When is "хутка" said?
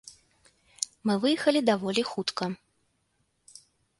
2.13-2.45